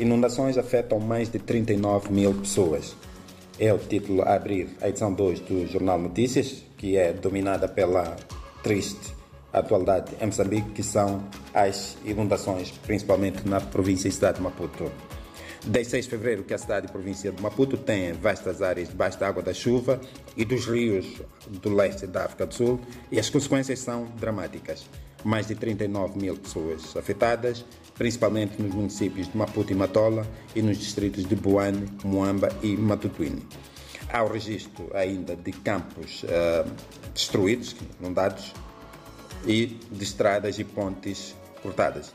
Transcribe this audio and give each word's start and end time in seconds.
Inundações 0.00 0.56
afetam 0.56 0.98
mais 0.98 1.28
de 1.28 1.38
39 1.38 2.10
mil 2.10 2.32
pessoas. 2.32 2.96
É 3.58 3.70
o 3.70 3.76
título 3.76 4.22
a 4.22 4.34
abrir 4.34 4.70
a 4.80 4.88
edição 4.88 5.12
2 5.12 5.40
do 5.40 5.66
Jornal 5.66 5.98
Notícias, 5.98 6.64
que 6.78 6.96
é 6.96 7.12
dominada 7.12 7.68
pela 7.68 8.16
triste 8.62 9.14
atualidade 9.52 10.12
em 10.18 10.24
Moçambique, 10.24 10.70
que 10.70 10.82
são 10.82 11.22
as 11.52 11.98
inundações, 12.02 12.70
principalmente 12.70 13.46
na 13.46 13.60
província 13.60 14.08
e 14.08 14.12
cidade 14.12 14.38
de 14.38 14.42
Maputo. 14.42 14.90
Desde 15.66 15.90
6 15.90 16.04
de 16.06 16.10
fevereiro 16.10 16.44
que 16.44 16.54
a 16.54 16.58
cidade 16.58 16.86
e 16.86 16.90
província 16.90 17.30
de 17.30 17.42
Maputo 17.42 17.76
têm 17.76 18.14
vastas 18.14 18.62
áreas 18.62 18.88
debaixo 18.88 19.20
da 19.20 19.28
água 19.28 19.42
da 19.42 19.52
chuva 19.52 20.00
e 20.34 20.46
dos 20.46 20.64
rios 20.64 21.20
do 21.46 21.74
leste 21.74 22.06
da 22.06 22.24
África 22.24 22.46
do 22.46 22.54
Sul 22.54 22.80
e 23.12 23.20
as 23.20 23.28
consequências 23.28 23.80
são 23.80 24.06
dramáticas. 24.18 24.86
Mais 25.22 25.46
de 25.46 25.54
39 25.54 26.18
mil 26.18 26.34
pessoas 26.38 26.96
afetadas, 26.96 27.62
principalmente 28.00 28.62
nos 28.62 28.72
municípios 28.72 29.30
de 29.30 29.36
Maputo 29.36 29.74
e 29.74 29.76
Matola 29.76 30.26
e 30.56 30.62
nos 30.62 30.78
distritos 30.78 31.26
de 31.26 31.36
Buane, 31.36 31.86
Moamba 32.02 32.48
e 32.62 32.74
Matutuine. 32.74 33.46
Há 34.10 34.24
o 34.24 34.32
registro 34.32 34.90
ainda 34.94 35.36
de 35.36 35.52
campos 35.52 36.22
uh, 36.22 36.66
destruídos, 37.12 37.76
inundados, 38.00 38.54
e 39.46 39.78
de 39.90 40.02
estradas 40.02 40.58
e 40.58 40.64
pontes 40.64 41.36
cortadas. 41.62 42.14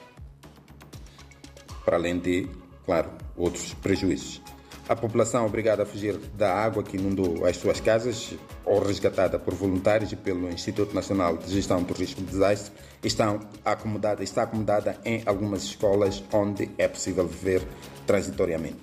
Para 1.85 1.97
além 1.97 2.17
de, 2.17 2.49
claro, 2.83 3.11
outros 3.37 3.75
prejuízos. 3.75 4.41
A 4.87 4.95
população 4.95 5.47
obrigada 5.47 5.81
a 5.81 5.85
fugir 5.85 6.15
da 6.37 6.53
água 6.53 6.83
que 6.83 6.95
inundou 6.95 7.43
as 7.43 7.57
suas 7.57 7.79
casas 7.79 8.35
ou 8.63 8.83
resgatada 8.83 9.39
por 9.39 9.55
voluntários 9.55 10.11
e 10.11 10.15
pelo 10.15 10.47
Instituto 10.47 10.93
Nacional 10.93 11.37
de 11.37 11.51
Gestão 11.51 11.81
do 11.81 11.91
Risco 11.91 12.21
de 12.21 12.27
Desastre 12.27 12.71
estão 13.03 13.39
acomodada, 13.63 14.23
está 14.23 14.43
acomodada 14.43 14.95
em 15.03 15.23
algumas 15.25 15.63
escolas 15.63 16.23
onde 16.31 16.69
é 16.77 16.87
possível 16.87 17.27
viver 17.27 17.67
transitoriamente. 18.05 18.77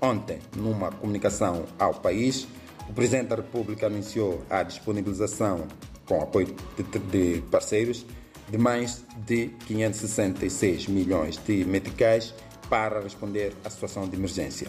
Ontem, 0.00 0.40
numa 0.56 0.90
comunicação 0.90 1.66
ao 1.78 1.94
país, 1.94 2.48
o 2.88 2.92
Presidente 2.92 3.28
da 3.28 3.36
República 3.36 3.86
anunciou 3.86 4.42
a 4.50 4.64
disponibilização, 4.64 5.68
com 6.04 6.20
apoio 6.20 6.48
de, 6.76 6.98
de 6.98 7.42
parceiros, 7.42 8.04
de 8.50 8.58
mais 8.58 9.04
de 9.24 9.50
566 9.66 10.88
milhões 10.88 11.40
de 11.46 11.64
meticais 11.64 12.34
para 12.68 13.00
responder 13.00 13.54
à 13.64 13.70
situação 13.70 14.08
de 14.08 14.16
emergência. 14.16 14.68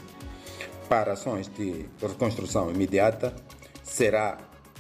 Para 0.90 1.14
ações 1.14 1.48
de 1.48 1.86
reconstrução 2.02 2.70
imediata, 2.70 3.34
será, 3.84 4.38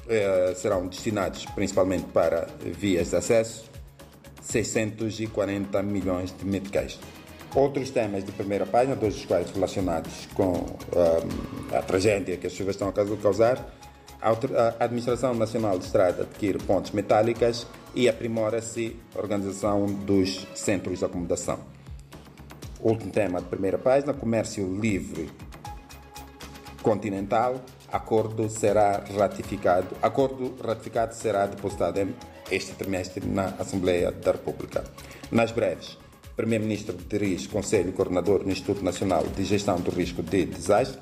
eh, 0.07 0.53
serão 0.55 0.87
destinados 0.87 1.45
principalmente 1.45 2.05
para 2.05 2.47
vias 2.61 3.09
de 3.09 3.15
acesso 3.15 3.75
640 4.41 5.81
milhões 5.81 6.35
de 6.37 6.45
meticais. 6.45 6.99
Outros 7.53 7.89
temas 7.89 8.23
de 8.23 8.31
primeira 8.31 8.65
página, 8.65 8.95
dois 8.95 9.15
dos 9.15 9.25
quais 9.25 9.49
relacionados 9.51 10.27
com 10.33 10.51
um, 10.51 11.75
a 11.75 11.81
tragédia 11.81 12.37
que 12.37 12.47
as 12.47 12.53
chuvas 12.53 12.75
estão 12.75 12.89
a 12.89 12.93
causar, 13.17 13.73
a 14.21 14.83
Administração 14.83 15.33
Nacional 15.33 15.77
de 15.77 15.85
Estrada 15.85 16.23
adquire 16.23 16.57
pontes 16.59 16.91
metálicas 16.91 17.67
e 17.93 18.09
aprimora-se 18.09 18.95
a 19.15 19.19
organização 19.19 19.85
dos 19.85 20.47
centros 20.55 20.99
de 20.99 21.05
acomodação. 21.05 21.59
Último 22.81 23.11
tema 23.11 23.41
de 23.41 23.47
primeira 23.47 23.77
página: 23.77 24.13
comércio 24.13 24.67
livre 24.79 25.29
continental. 26.85 27.65
Acordo 27.91 28.47
será 28.47 29.03
ratificado. 29.17 29.87
Acordo 30.03 30.55
ratificado 30.63 31.15
será 31.15 31.47
depositado 31.47 32.07
este 32.51 32.73
trimestre 32.73 33.25
na 33.25 33.55
Assembleia 33.57 34.11
da 34.11 34.33
República. 34.33 34.83
Nas 35.31 35.51
breves, 35.51 35.97
Primeiro-Ministro 36.35 36.95
dirige 37.09 37.47
Conselho 37.47 37.91
Coordenador 37.91 38.43
no 38.43 38.51
Instituto 38.51 38.83
Nacional 38.83 39.23
de 39.35 39.43
Gestão 39.43 39.79
do 39.81 39.89
Risco 39.89 40.21
de 40.21 40.45
Desastre. 40.45 40.99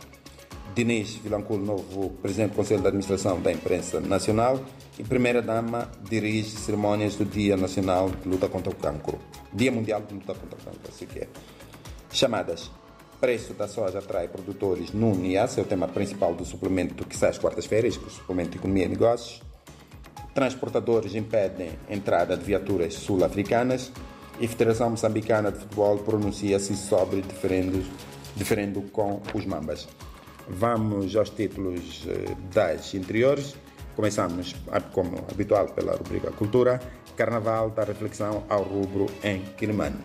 Diniz 0.73 1.15
Vilanculo, 1.15 1.65
novo 1.65 2.11
Presidente 2.21 2.51
do 2.51 2.55
Conselho 2.55 2.81
de 2.81 2.87
Administração 2.87 3.41
da 3.41 3.51
Imprensa 3.51 3.99
Nacional. 3.99 4.63
E 4.97 5.03
Primeira-Dama 5.03 5.91
dirige 6.09 6.51
cerimônias 6.51 7.15
do 7.15 7.25
Dia 7.25 7.57
Nacional 7.57 8.09
de 8.09 8.29
Luta 8.29 8.47
contra 8.47 8.71
o 8.71 8.75
Cancro. 8.75 9.19
Dia 9.51 9.71
Mundial 9.71 10.01
de 10.01 10.13
Luta 10.13 10.33
contra 10.33 10.57
o 10.57 10.63
Cancro, 10.63 10.89
assim 10.89 11.05
que 11.05 11.19
é. 11.19 11.27
Chamadas. 12.09 12.82
Preço 13.23 13.53
da 13.53 13.69
soja 13.69 13.99
atrai 13.99 14.27
produtores 14.27 14.91
no 14.91 15.15
NIAS, 15.15 15.57
é 15.57 15.61
o 15.61 15.63
tema 15.63 15.87
principal 15.87 16.35
do 16.35 16.43
suplemento 16.43 17.05
que 17.05 17.15
sai 17.15 17.29
às 17.29 17.37
quartas-feiras, 17.37 17.95
o 17.95 18.09
suplemento 18.09 18.49
de 18.49 18.57
Economia 18.57 18.83
e 18.83 18.89
Negócios. 18.89 19.41
Transportadores 20.33 21.15
impedem 21.15 21.71
entrada 21.89 22.35
de 22.35 22.43
viaturas 22.43 22.95
sul-africanas 22.95 23.93
e 24.41 24.47
Federação 24.49 24.89
Moçambicana 24.89 25.53
de 25.53 25.59
Futebol 25.59 25.99
pronuncia-se 25.99 26.75
sobre 26.75 27.21
diferendo, 27.21 27.81
diferendo 28.35 28.81
com 28.91 29.21
os 29.33 29.45
Mambas. 29.45 29.87
Vamos 30.49 31.15
aos 31.15 31.29
títulos 31.29 32.05
eh, 32.05 32.35
das 32.53 32.93
interiores. 32.93 33.55
Começamos, 33.95 34.53
como 34.91 35.19
habitual, 35.31 35.67
pela 35.69 35.95
rubrica 35.95 36.29
Cultura. 36.31 36.77
Carnaval 37.15 37.69
da 37.69 37.85
reflexão 37.85 38.43
ao 38.49 38.63
rubro 38.63 39.05
em 39.23 39.39
Quilimane. 39.55 40.03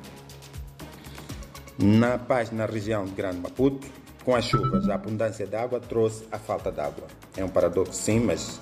Na 1.78 2.19
paz 2.19 2.50
na 2.50 2.66
região 2.66 3.05
de 3.05 3.12
Grande 3.12 3.39
Maputo, 3.39 3.87
com 4.25 4.34
as 4.34 4.44
chuvas, 4.44 4.89
a 4.89 4.97
abundância 4.97 5.47
de 5.47 5.55
água 5.55 5.78
trouxe 5.78 6.25
a 6.33 6.37
falta 6.39 6.72
de 6.72 6.81
água. 6.81 7.06
É 7.37 7.44
um 7.44 7.49
paradoxo, 7.49 7.93
sim, 7.93 8.19
mas 8.19 8.61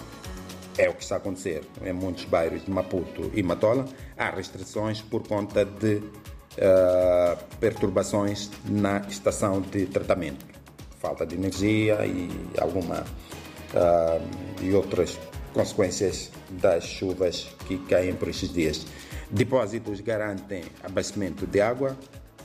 é 0.77 0.87
o 0.91 0.93
que 0.93 1.03
está 1.03 1.15
a 1.15 1.19
acontecer 1.19 1.63
em 1.83 1.95
muitos 1.95 2.27
bairros 2.27 2.63
de 2.63 2.71
Maputo 2.71 3.31
e 3.33 3.43
Matola. 3.43 3.87
Há 4.19 4.29
restrições 4.29 5.01
por 5.01 5.27
conta 5.27 5.65
de 5.65 5.97
uh, 5.97 7.39
perturbações 7.59 8.51
na 8.69 8.99
estação 9.09 9.63
de 9.63 9.87
tratamento. 9.87 10.45
Falta 11.01 11.25
de 11.25 11.37
energia 11.37 12.05
e 12.05 12.29
alguma 12.61 13.01
uh, 13.01 14.63
e 14.63 14.75
outras 14.75 15.19
consequências 15.55 16.31
das 16.51 16.85
chuvas 16.85 17.49
que 17.67 17.79
caem 17.79 18.15
por 18.15 18.29
estes 18.29 18.53
dias. 18.53 18.87
Depósitos 19.31 20.01
garantem 20.03 20.65
abastecimento 20.85 21.47
de 21.47 21.63
água, 21.63 21.97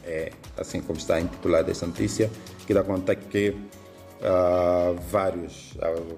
é 0.03 0.31
assim 0.57 0.81
como 0.81 0.97
está 0.97 1.19
intitulada 1.19 1.71
essa 1.71 1.85
notícia, 1.85 2.29
que 2.65 2.73
dá 2.73 2.83
conta 2.83 3.15
que 3.15 3.49
uh, 3.49 4.99
vários, 5.09 5.73
uh, 5.73 6.17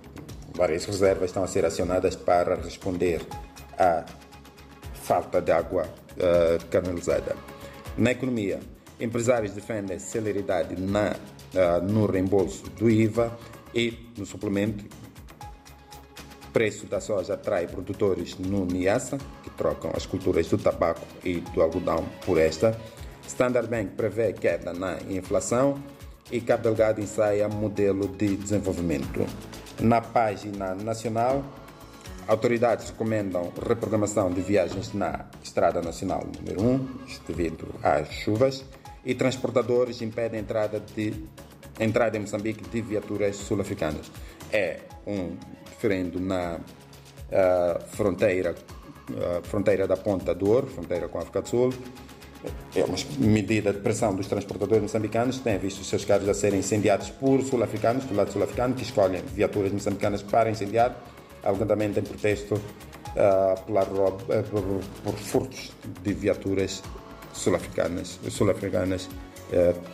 várias 0.56 0.86
reservas 0.86 1.30
estão 1.30 1.44
a 1.44 1.48
ser 1.48 1.66
acionadas 1.66 2.16
para 2.16 2.56
responder 2.56 3.22
à 3.78 4.06
falta 4.94 5.42
de 5.42 5.52
água 5.52 5.84
uh, 5.84 6.66
canalizada. 6.70 7.36
Na 7.98 8.12
economia, 8.12 8.60
empresários 9.00 9.54
defendem 9.54 10.00
celeridade 10.00 10.80
na, 10.80 11.16
no 11.84 12.08
reembolso 12.08 12.64
do 12.72 12.90
IVA 12.90 13.38
e 13.76 14.10
no 14.18 14.26
suplemento. 14.26 14.86
Preço 16.52 16.86
da 16.86 17.02
soja 17.02 17.34
atrai 17.34 17.68
produtores 17.68 18.38
no 18.38 18.66
Niassa, 18.66 19.18
que 19.44 19.50
trocam 19.52 19.92
as 19.96 20.06
culturas 20.06 20.48
do 20.48 20.58
tabaco 20.58 21.06
e 21.24 21.40
do 21.40 21.62
algodão 21.62 22.06
por 22.26 22.40
esta. 22.40 22.80
Standard 23.28 23.68
Bank 23.68 23.92
prevê 23.96 24.34
queda 24.34 24.74
na 24.74 24.98
inflação 25.10 25.82
e 26.32 26.42
Cabo 26.42 26.64
Delgado 26.64 27.02
ensaia 27.02 27.48
modelo 27.48 28.08
de 28.08 28.36
desenvolvimento. 28.36 29.26
Na 29.80 30.02
página 30.02 30.74
nacional, 30.76 31.44
autoridades 32.28 32.90
recomendam 32.90 33.52
reprogramação 33.68 34.32
de 34.32 34.42
viagens 34.42 34.94
na 34.94 35.26
Estrada 35.44 35.82
Nacional 35.82 36.24
número 36.40 36.62
1, 36.62 36.88
devido 37.28 37.68
às 37.82 38.08
chuvas, 38.10 38.64
e 39.06 39.14
transportadores 39.14 40.02
impedem 40.02 40.40
a 40.40 40.44
entrada, 40.44 40.80
de, 40.80 41.14
entrada 41.80 42.18
em 42.18 42.22
Moçambique 42.22 42.68
de 42.70 42.82
viaturas 42.82 43.36
sul-africanas. 43.36 44.12
É 44.52 44.80
um 45.06 45.36
referendo 45.70 46.20
na 46.20 46.58
uh, 46.58 47.86
fronteira, 47.88 48.56
uh, 49.10 49.46
fronteira 49.46 49.86
da 49.86 49.98
Ponta 49.98 50.34
do 50.34 50.50
Ouro, 50.50 50.68
fronteira 50.68 51.10
com 51.10 51.18
a 51.18 51.22
África 51.22 51.42
do 51.42 51.50
Sul, 51.50 51.74
é 52.76 52.84
uma 52.84 52.98
medida 53.18 53.72
de 53.72 53.80
pressão 53.80 54.16
dos 54.16 54.28
transportadores 54.28 54.82
moçambicanos 54.82 55.38
que 55.38 55.44
têm 55.44 55.58
visto 55.58 55.82
os 55.82 55.88
seus 55.88 56.04
carros 56.04 56.28
a 56.28 56.34
serem 56.34 56.60
incendiados 56.60 57.10
por 57.10 57.42
sul-africanos, 57.44 58.06
do 58.06 58.16
lado 58.16 58.32
sul-africano, 58.32 58.74
que 58.74 58.84
escolhem 58.84 59.22
viaturas 59.34 59.72
moçambicanas 59.72 60.22
para 60.22 60.50
incendiar, 60.50 60.96
alegadamente 61.44 62.00
em 62.00 62.04
protesto 62.04 62.56
uh, 62.56 63.62
pela, 63.66 63.84
uh, 63.84 64.44
por, 64.50 64.82
por, 65.04 65.14
furtos 65.14 65.72
de 66.02 66.14
viaturas 66.14 66.82
sul-africanas, 67.34 68.20
sul-africanas 68.30 69.10
uh, 69.52 69.94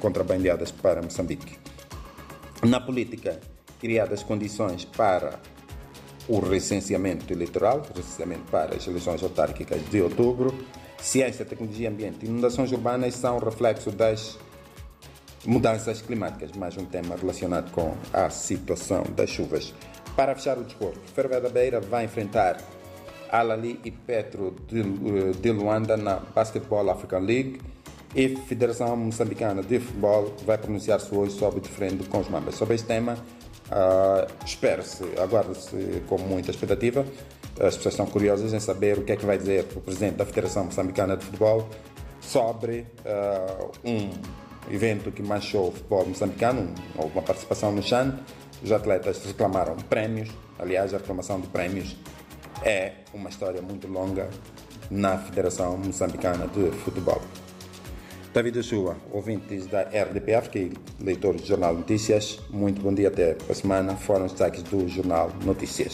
contrabandeadas 0.00 0.72
para 0.72 1.02
Moçambique. 1.02 1.56
Na 2.62 2.80
política, 2.80 3.38
criadas 3.80 4.22
condições 4.22 4.84
para 4.84 5.38
o 6.28 6.40
recenseamento 6.40 7.32
eleitoral, 7.32 7.82
recenseamento 7.94 8.50
para 8.50 8.74
as 8.74 8.86
eleições 8.86 9.22
autárquicas 9.22 9.80
de 9.90 10.00
outubro, 10.00 10.54
Ciência, 11.00 11.44
tecnologia 11.44 11.88
e 11.88 11.92
ambiente. 11.92 12.26
Inundações 12.26 12.72
urbanas 12.72 13.14
são 13.14 13.38
reflexo 13.38 13.90
das 13.90 14.38
mudanças 15.44 16.00
climáticas, 16.00 16.52
mais 16.52 16.76
um 16.76 16.84
tema 16.84 17.16
relacionado 17.16 17.70
com 17.70 17.94
a 18.12 18.30
situação 18.30 19.04
das 19.14 19.28
chuvas. 19.30 19.74
Para 20.16 20.34
fechar 20.34 20.58
o 20.58 20.64
desporto, 20.64 21.00
Ferroviária 21.14 21.48
da 21.48 21.52
Beira 21.52 21.80
vai 21.80 22.04
enfrentar 22.04 22.58
Alali 23.30 23.80
e 23.84 23.90
Petro 23.90 24.54
de, 24.68 24.82
de 25.34 25.50
Luanda 25.50 25.96
na 25.96 26.16
Basketball 26.34 26.88
African 26.90 27.20
League. 27.20 27.60
E 28.14 28.28
Federação 28.28 28.96
Moçambicana 28.96 29.60
de 29.60 29.80
Futebol 29.80 30.32
vai 30.46 30.56
pronunciar-se 30.56 31.12
hoje 31.12 31.36
sobre 31.36 31.58
o 31.58 31.60
diferente 31.60 32.08
com 32.08 32.20
os 32.20 32.28
membros. 32.28 32.54
Sobre 32.54 32.76
este 32.76 32.86
tema, 32.86 33.18
uh, 33.70 34.44
espera-se, 34.44 35.04
aguarda-se 35.18 36.02
com 36.08 36.18
muita 36.18 36.50
expectativa. 36.50 37.04
As 37.60 37.76
pessoas 37.76 37.94
estão 37.94 38.06
curiosas 38.06 38.52
em 38.52 38.60
saber 38.60 38.98
o 38.98 39.04
que 39.04 39.12
é 39.12 39.16
que 39.16 39.24
vai 39.24 39.38
dizer 39.38 39.66
o 39.76 39.80
presidente 39.80 40.16
da 40.16 40.26
Federação 40.26 40.64
Moçambicana 40.64 41.16
de 41.16 41.24
Futebol 41.24 41.68
sobre 42.20 42.86
uh, 43.04 43.70
um 43.84 44.10
evento 44.70 45.12
que 45.12 45.22
manchou 45.22 45.68
o 45.68 45.72
futebol 45.72 46.06
moçambicano, 46.06 46.72
houve 46.96 47.12
uma 47.12 47.22
participação 47.22 47.70
no 47.70 47.82
CHAN, 47.82 48.18
os 48.62 48.72
atletas 48.72 49.22
reclamaram 49.24 49.76
prémios, 49.76 50.30
aliás, 50.58 50.94
a 50.94 50.96
reclamação 50.96 51.40
de 51.40 51.46
prémios 51.48 51.96
é 52.62 52.92
uma 53.12 53.28
história 53.28 53.60
muito 53.60 53.86
longa 53.86 54.28
na 54.90 55.18
Federação 55.18 55.76
Moçambicana 55.76 56.46
de 56.48 56.70
Futebol. 56.78 57.20
David 58.34 58.64
Chua, 58.64 58.96
ouvintes 59.12 59.68
da 59.68 59.82
RDPF, 59.82 60.50
que 60.50 60.72
leitores 61.00 61.42
do 61.42 61.46
Jornal 61.46 61.72
Notícias, 61.72 62.40
muito 62.50 62.82
bom 62.82 62.92
dia 62.92 63.06
até 63.06 63.36
a 63.48 63.54
semana. 63.54 63.94
Foram 63.94 64.26
os 64.26 64.32
destaques 64.32 64.60
do 64.64 64.88
Jornal 64.88 65.30
Notícias. 65.44 65.92